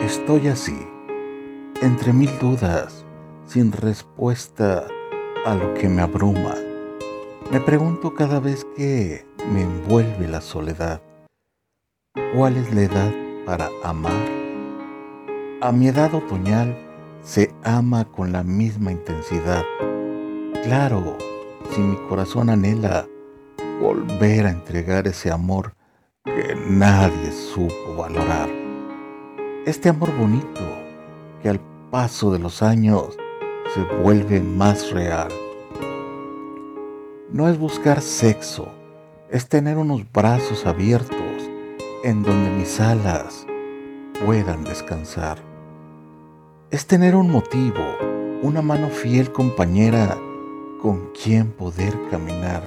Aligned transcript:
Estoy 0.00 0.48
así, 0.48 0.78
entre 1.82 2.14
mil 2.14 2.30
dudas, 2.38 3.04
sin 3.44 3.70
respuesta 3.70 4.86
a 5.44 5.54
lo 5.54 5.74
que 5.74 5.90
me 5.90 6.00
abruma. 6.00 6.54
Me 7.52 7.60
pregunto 7.60 8.14
cada 8.14 8.40
vez 8.40 8.66
que 8.74 9.26
me 9.52 9.60
envuelve 9.60 10.26
la 10.26 10.40
soledad, 10.40 11.02
¿cuál 12.34 12.56
es 12.56 12.74
la 12.74 12.80
edad 12.80 13.12
para 13.44 13.68
amar? 13.84 14.24
A 15.60 15.70
mi 15.70 15.88
edad 15.88 16.14
otoñal 16.14 16.74
se 17.22 17.54
ama 17.62 18.06
con 18.06 18.32
la 18.32 18.42
misma 18.42 18.92
intensidad. 18.92 19.64
Claro, 20.64 21.18
si 21.74 21.80
mi 21.82 21.96
corazón 22.08 22.48
anhela 22.48 23.06
volver 23.82 24.46
a 24.46 24.50
entregar 24.50 25.06
ese 25.06 25.30
amor 25.30 25.74
que 26.24 26.56
nadie 26.56 27.30
supo 27.32 27.96
valorar. 27.98 28.59
Este 29.66 29.90
amor 29.90 30.10
bonito 30.16 30.62
que 31.42 31.50
al 31.50 31.60
paso 31.90 32.32
de 32.32 32.38
los 32.38 32.62
años 32.62 33.18
se 33.74 33.82
vuelve 34.02 34.40
más 34.40 34.90
real. 34.90 35.28
No 37.30 37.46
es 37.46 37.58
buscar 37.58 38.00
sexo, 38.00 38.68
es 39.28 39.50
tener 39.50 39.76
unos 39.76 40.10
brazos 40.10 40.64
abiertos 40.64 41.50
en 42.02 42.22
donde 42.22 42.48
mis 42.48 42.80
alas 42.80 43.46
puedan 44.24 44.64
descansar. 44.64 45.36
Es 46.70 46.86
tener 46.86 47.14
un 47.14 47.30
motivo, 47.30 47.84
una 48.40 48.62
mano 48.62 48.88
fiel 48.88 49.30
compañera 49.30 50.16
con 50.80 51.10
quien 51.12 51.52
poder 51.52 51.94
caminar 52.10 52.62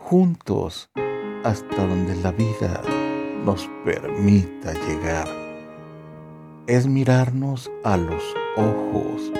juntos 0.00 0.90
hasta 1.44 1.86
donde 1.86 2.16
la 2.16 2.32
vida 2.32 2.82
nos 3.44 3.70
permita 3.84 4.72
llegar. 4.72 5.49
Es 6.70 6.86
mirarnos 6.86 7.68
a 7.82 7.96
los 7.96 8.22
ojos 8.56 9.32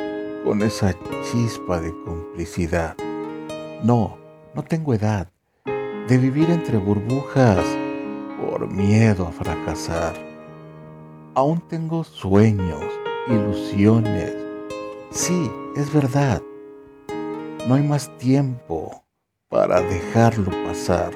con 0.44 0.62
esa 0.62 0.96
chispa 1.30 1.80
de 1.80 1.94
complicidad. 2.04 2.96
No, 3.84 4.18
no 4.52 4.64
tengo 4.64 4.94
edad 4.94 5.28
de 6.08 6.18
vivir 6.18 6.50
entre 6.50 6.76
burbujas 6.78 7.64
por 8.42 8.68
miedo 8.68 9.28
a 9.28 9.30
fracasar. 9.30 10.12
Aún 11.36 11.60
tengo 11.68 12.02
sueños, 12.02 12.82
ilusiones. 13.28 14.34
Sí, 15.12 15.48
es 15.76 15.92
verdad. 15.92 16.42
No 17.68 17.76
hay 17.76 17.84
más 17.84 18.10
tiempo 18.18 19.04
para 19.48 19.80
dejarlo 19.82 20.50
pasar. 20.66 21.12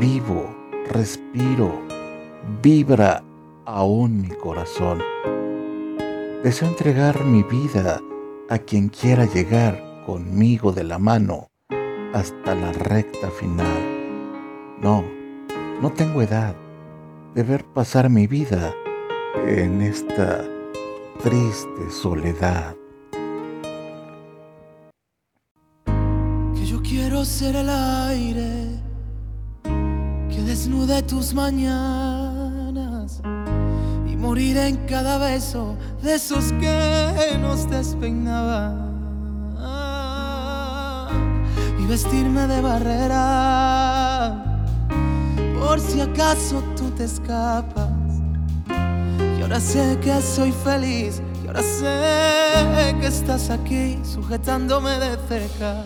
Vivo, 0.00 0.52
respiro, 0.90 1.70
vibra 2.60 3.22
aún 3.66 4.22
mi 4.22 4.28
corazón. 4.28 5.02
Deseo 6.42 6.68
entregar 6.68 7.24
mi 7.24 7.42
vida 7.42 8.00
a 8.50 8.58
quien 8.58 8.88
quiera 8.88 9.24
llegar 9.24 10.02
conmigo 10.06 10.72
de 10.72 10.84
la 10.84 10.98
mano 10.98 11.48
hasta 12.12 12.54
la 12.54 12.72
recta 12.72 13.30
final. 13.30 13.82
No, 14.80 15.04
no 15.80 15.90
tengo 15.92 16.22
edad 16.22 16.54
de 17.34 17.42
ver 17.42 17.64
pasar 17.64 18.10
mi 18.10 18.26
vida 18.26 18.74
en 19.46 19.80
esta 19.80 20.44
triste 21.22 21.90
soledad. 21.90 22.76
Que 26.54 26.66
yo 26.66 26.82
quiero 26.82 27.24
ser 27.24 27.56
el 27.56 27.70
aire 27.70 28.80
que 30.28 30.42
desnude 30.42 31.02
tus 31.02 31.32
mañanas 31.32 32.33
morir 34.24 34.56
en 34.56 34.76
cada 34.86 35.18
beso 35.18 35.76
de 36.02 36.14
esos 36.14 36.50
que 36.54 37.36
nos 37.42 37.68
despeinaban 37.68 38.74
y 41.78 41.84
vestirme 41.84 42.46
de 42.46 42.62
barrera 42.62 44.32
por 45.58 45.78
si 45.78 46.00
acaso 46.00 46.62
tú 46.74 46.90
te 46.92 47.04
escapas. 47.04 47.90
Y 49.38 49.42
ahora 49.42 49.60
sé 49.60 49.98
que 50.00 50.18
soy 50.22 50.52
feliz, 50.52 51.20
y 51.44 51.48
ahora 51.48 51.62
sé 51.62 52.96
que 53.00 53.06
estás 53.06 53.50
aquí 53.50 53.98
sujetándome 54.02 54.92
de 55.04 55.18
cerca. 55.28 55.84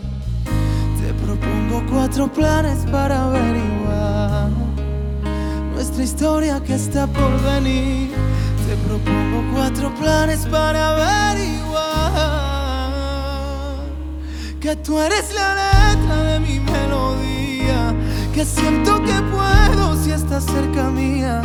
Te 1.00 1.12
propongo 1.24 1.82
cuatro 1.90 2.32
planes 2.32 2.86
para 2.92 3.24
averiguar 3.24 4.67
nuestra 5.78 6.02
historia 6.02 6.60
que 6.60 6.74
está 6.74 7.06
por 7.06 7.40
venir. 7.40 8.10
Te 8.66 8.74
propongo 8.88 9.44
cuatro 9.54 9.94
planes 9.94 10.44
para 10.46 10.80
averiguar 10.90 11.78
que 14.60 14.74
tú 14.74 14.98
eres 14.98 15.32
la 15.32 15.54
letra 15.54 16.16
de 16.24 16.40
mi 16.40 16.58
melodía, 16.58 17.94
que 18.34 18.44
siento 18.44 19.00
que 19.04 19.22
puedo 19.30 19.94
si 20.02 20.10
estás 20.10 20.46
cerca 20.46 20.90
mía. 20.90 21.42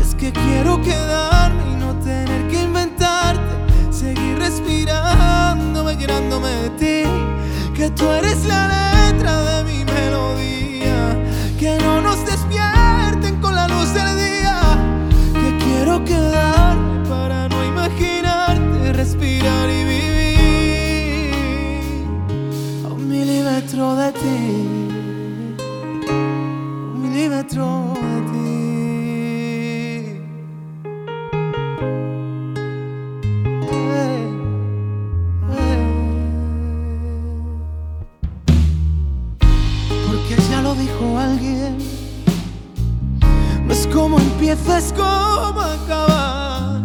Es 0.00 0.14
que 0.14 0.32
quiero 0.32 0.80
quedarme 0.80 1.72
y 1.72 1.76
no 1.76 1.94
tener 1.96 2.48
que 2.48 2.62
inventarte, 2.62 3.54
seguir 3.90 4.38
respirando, 4.38 5.92
llenándome 5.92 6.48
de 6.48 6.70
ti, 6.80 7.02
que 7.74 7.90
tú 7.90 8.06
eres 8.08 8.42
la 8.46 8.68
letra 8.68 8.85
Porque 40.28 40.42
ya 40.50 40.60
lo 40.60 40.74
dijo 40.74 41.16
alguien, 41.16 41.78
no 43.64 43.72
es 43.72 43.86
como 43.86 44.18
empieza, 44.18 44.78
es 44.78 44.92
como 44.92 45.60
acaba. 45.60 46.82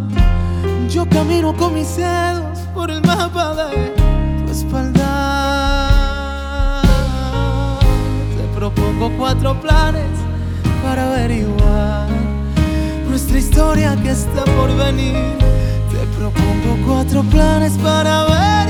Yo 0.88 1.09
camino 1.09 1.52
con 1.57 1.74
mis 1.74 1.97
dedos 1.97 2.59
por 2.75 2.91
el 2.91 3.02
mapa 3.02 3.56
de 3.56 3.96
tu 4.46 4.52
espalda. 4.52 6.03
Te 8.38 8.44
propongo 8.59 9.12
cuatro 9.18 9.59
planes 9.59 10.12
para 10.84 11.12
averiguar 11.12 12.09
nuestra 13.09 13.40
historia 13.40 13.97
que 14.03 14.12
está 14.12 14.46
por 14.46 14.72
venir. 14.75 15.16
Te 15.90 16.06
propongo 16.16 16.78
cuatro 16.85 17.23
planes 17.23 17.73
para 17.79 18.22
averiguar 18.22 18.62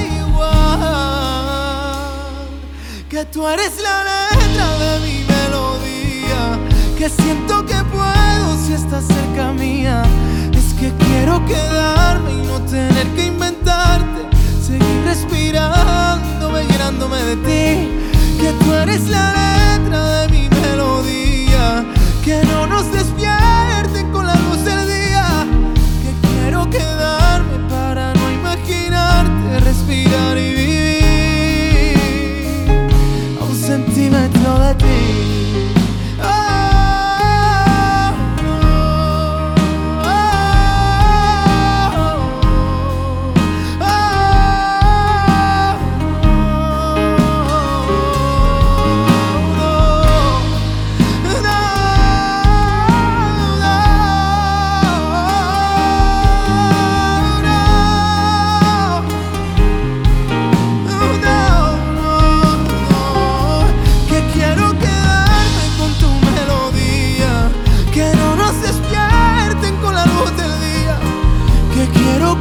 que 3.10 3.26
tú 3.26 3.46
eres 3.46 3.82
la 3.82 4.02
de 4.80 5.00
mi 5.06 5.26
melodía, 5.34 6.60
que 6.98 7.10
siento 7.10 7.66
que 7.66 7.80
puedo 7.86 8.58
si 8.66 8.74
estás 8.74 9.06
cerca 9.06 9.52
mía. 9.52 10.04
Es 10.54 10.74
que 10.80 10.92
quiero 11.06 11.44
quedarme 11.46 12.32
y 12.32 12.48
no 12.48 12.60
tener 12.62 13.08
que 13.16 13.28
inventarte, 13.28 14.22
seguir 14.66 15.02
respirando, 15.06 16.62
llenándome 16.62 17.18
de 17.24 17.36
ti, 17.48 17.90
que 18.42 18.52
tú 18.60 18.74
eres 18.74 19.08
la 19.08 19.34
letra 19.34 20.22
de 20.22 20.28
mi 20.30 20.50
melodía, 20.50 21.86
que 22.24 22.44
no 22.46 22.68
nos 22.68 22.92
despierten 22.92 23.41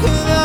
quiero 0.01 0.25
quedar 0.25 0.40